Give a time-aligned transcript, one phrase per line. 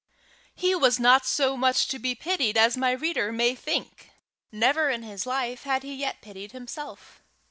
[0.55, 4.09] He was not so much to be pitied as my reader may think.
[4.51, 7.21] Never in his life had he yet pitied himself.